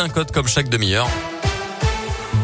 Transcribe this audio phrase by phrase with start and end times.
[0.00, 1.10] Colin Cotte comme chaque demi-heure.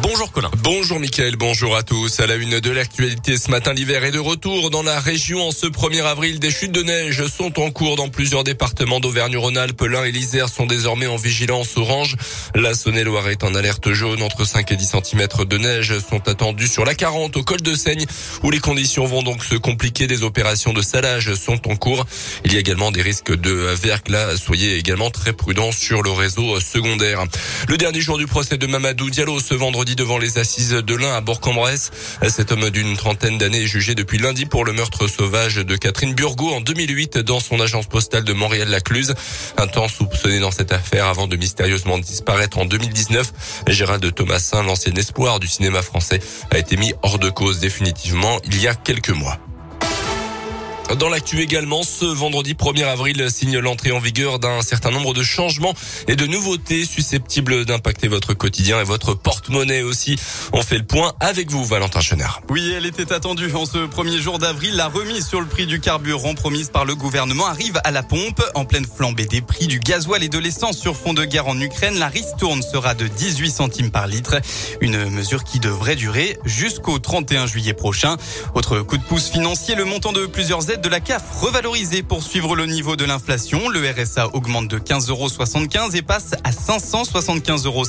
[0.09, 0.51] Bonjour Colin.
[0.63, 2.21] Bonjour Mickaël, bonjour à tous.
[2.21, 5.49] À la une de l'actualité ce matin, l'hiver est de retour dans la région.
[5.49, 9.83] En ce 1er avril, des chutes de neige sont en cours dans plusieurs départements d'Auvergne-Rhône-Alpes.
[9.83, 12.15] L'Ain et l'Isère sont désormais en vigilance orange.
[12.55, 14.23] La Saône-et-Loire est en alerte jaune.
[14.23, 17.75] Entre 5 et 10 cm de neige sont attendus sur la 40 au col de
[17.75, 18.07] Seigne
[18.45, 20.07] où les conditions vont donc se compliquer.
[20.07, 22.07] Des opérations de salage sont en cours.
[22.45, 24.37] Il y a également des risques de verglas.
[24.37, 27.25] Soyez également très prudents sur le réseau secondaire.
[27.67, 31.15] Le dernier jour du procès de Mamadou Diallo ce vendredi devant les assises de l'Ain
[31.15, 31.91] à Bourg-en-Bresse.
[32.29, 36.15] Cet homme d'une trentaine d'années est jugé depuis lundi pour le meurtre sauvage de Catherine
[36.15, 39.15] Burgot en 2008 dans son agence postale de Montréal-Lacluse.
[39.57, 43.65] Un temps soupçonné dans cette affaire avant de mystérieusement disparaître en 2019.
[43.69, 48.61] Gérald Thomasin, l'ancien espoir du cinéma français, a été mis hors de cause définitivement il
[48.61, 49.39] y a quelques mois.
[50.95, 55.23] Dans l'actu également, ce vendredi 1er avril signe l'entrée en vigueur d'un certain nombre de
[55.23, 55.75] changements
[56.07, 60.17] et de nouveautés susceptibles d'impacter votre quotidien et votre porte-monnaie aussi.
[60.53, 62.41] On fait le point avec vous, Valentin Chenard.
[62.51, 64.77] Oui, elle était attendue en ce premier jour d'avril.
[64.77, 68.41] La remise sur le prix du carburant promise par le gouvernement arrive à la pompe.
[68.55, 71.61] En pleine flambée des prix du gasoil et de l'essence sur fond de guerre en
[71.61, 74.37] Ukraine, la ristourne sera de 18 centimes par litre.
[74.81, 78.17] Une mesure qui devrait durer jusqu'au 31 juillet prochain.
[78.55, 82.23] Autre coup de pouce financier, le montant de plusieurs aides de la CAF revalorisée pour
[82.23, 83.69] suivre le niveau de l'inflation.
[83.69, 85.29] Le RSA augmente de 15,75 euros
[85.95, 87.85] et passe à 575,52 euros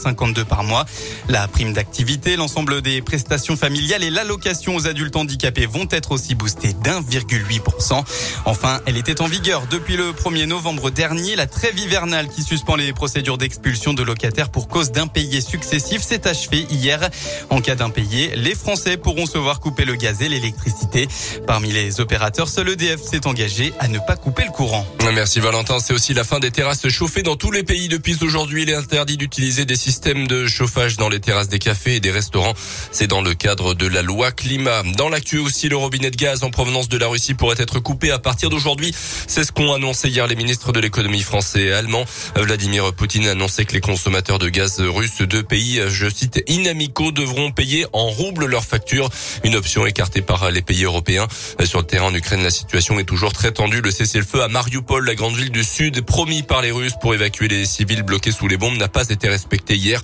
[0.47, 0.85] par mois.
[1.27, 6.35] La prime d'activité, l'ensemble des prestations familiales et l'allocation aux adultes handicapés vont être aussi
[6.35, 8.03] boostées d'1,8%.
[8.45, 11.35] Enfin, elle était en vigueur depuis le 1er novembre dernier.
[11.35, 16.27] La trêve hivernale qui suspend les procédures d'expulsion de locataires pour cause d'impayés successifs s'est
[16.27, 17.09] achevée hier.
[17.49, 21.07] En cas d'impayés, les Français pourront se voir couper le gaz et l'électricité.
[21.45, 24.85] Parmi les opérateurs, seul EDF s'est engagé à ne pas couper le courant.
[25.13, 25.79] Merci Valentin.
[25.79, 27.87] C'est aussi la fin des terrasses chauffées dans tous les pays.
[27.87, 31.95] Depuis aujourd'hui, il est interdit d'utiliser des systèmes de chauffage dans les terrasses des cafés
[31.95, 32.53] et des restaurants.
[32.91, 34.83] C'est dans le cadre de la loi climat.
[34.95, 38.11] Dans l'actu aussi, le robinet de gaz en provenance de la Russie pourrait être coupé
[38.11, 38.93] à partir d'aujourd'hui.
[39.27, 42.05] C'est ce qu'ont annoncé hier les ministres de l'économie français et allemand.
[42.35, 47.11] Vladimir Poutine a annoncé que les consommateurs de gaz russes de pays, je cite, inamicaux
[47.11, 49.09] devront payer en roubles leurs factures.
[49.43, 51.27] Une option écartée par les pays européens.
[51.65, 53.81] Sur le terrain en Ukraine, est toujours très tendue.
[53.81, 57.47] Le cessez-le-feu à Mariupol, la grande ville du sud, promis par les Russes pour évacuer
[57.47, 60.01] les civils bloqués sous les bombes, n'a pas été respecté hier.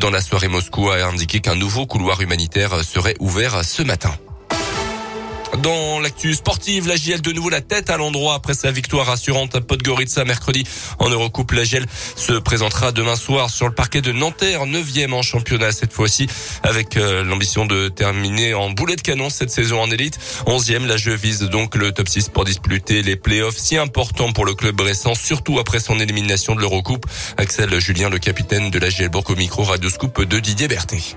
[0.00, 4.16] Dans la soirée, Moscou a indiqué qu'un nouveau couloir humanitaire serait ouvert ce matin.
[5.62, 9.54] Dans l'actu sportive, la GL de nouveau la tête à l'endroit après sa victoire rassurante
[9.54, 10.64] à Podgorica mercredi
[10.98, 11.52] en Eurocoupe.
[11.52, 11.86] La GL
[12.16, 16.26] se présentera demain soir sur le parquet de Nanterre, 9e en championnat cette fois-ci,
[16.62, 20.18] avec euh, l'ambition de terminer en boulet de canon cette saison en élite.
[20.46, 24.44] 11e, la jeu vise donc le top 6 pour disputer les playoffs si importants pour
[24.44, 27.06] le club récent, surtout après son élimination de l'Eurocoupe.
[27.36, 31.16] Axel Julien, le capitaine de la GL Bourg micro Radio Scoop de Didier Berthet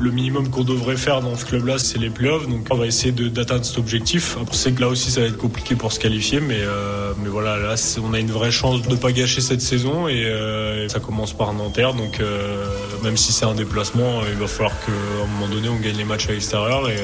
[0.00, 2.48] le minimum qu'on devrait faire dans ce club-là, c'est les playoffs.
[2.48, 4.36] Donc on va essayer d'atteindre cet objectif.
[4.40, 7.28] Après, c'est que là aussi, ça va être compliqué pour se qualifier, mais euh, mais
[7.28, 10.88] voilà, là, on a une vraie chance de ne pas gâcher cette saison et euh,
[10.88, 11.94] ça commence par Nanterre.
[11.94, 12.64] Donc euh,
[13.04, 16.04] même si c'est un déplacement, il va falloir qu'à un moment donné, on gagne les
[16.04, 16.96] matchs à l'extérieur et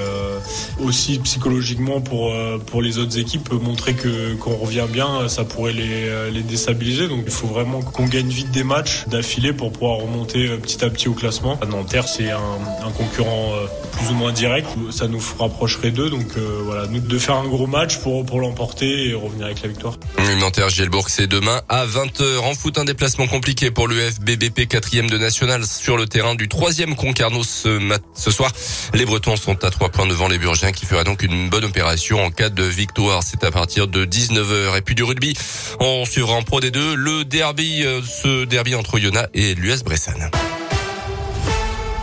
[0.82, 2.34] aussi psychologiquement pour
[2.66, 3.94] pour les autres équipes, montrer
[4.38, 7.08] qu'on revient bien, ça pourrait les les déstabiliser.
[7.08, 10.90] Donc il faut vraiment qu'on gagne vite des matchs d'affilée pour pouvoir remonter petit à
[10.90, 11.58] petit au classement.
[11.68, 14.68] Nanterre, c'est un concurrent euh, plus ou moins direct.
[14.90, 16.10] Ça nous rapprocherait d'eux.
[16.10, 19.62] Donc euh, voilà, nous de faire un gros match pour, pour l'emporter et revenir avec
[19.62, 19.96] la victoire.
[20.40, 22.38] Nanterre Gielbourg, c'est demain à 20h.
[22.40, 26.94] En foot, un déplacement compliqué pour l'UFBBP 4 de national sur le terrain du 3e
[26.94, 27.80] Concarneau ce,
[28.14, 28.52] ce soir.
[28.94, 32.24] Les Bretons sont à 3 points devant les Burgiens qui fera donc une bonne opération
[32.24, 33.22] en cas de victoire.
[33.22, 34.78] C'est à partir de 19h.
[34.78, 35.34] Et puis du rugby,
[35.80, 40.30] on suivra en Pro D2 le derby, euh, ce derby entre Yona et l'US Bressan.